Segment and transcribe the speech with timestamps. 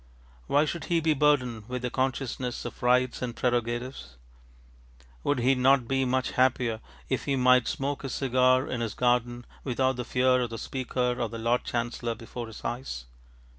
[0.47, 4.15] Why should he be burdened with the consciousness of rights and prerogatives?
[5.23, 9.45] Would he not be much happier if he might smoke his cigar in his garden
[9.63, 13.05] without the fear of the Speaker or the Lord Chancellor before his eyes?